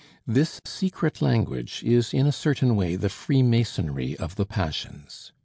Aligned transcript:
This 0.25 0.59
secret 0.65 1.21
language 1.21 1.83
is 1.85 2.11
in 2.11 2.25
a 2.25 2.31
certain 2.31 2.75
way 2.75 2.95
the 2.95 3.07
freemasonry 3.07 4.17
of 4.17 4.35
the 4.35 4.47
passions. 4.47 5.31